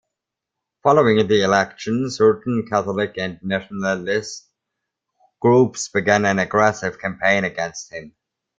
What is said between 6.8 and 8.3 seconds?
campaign against him.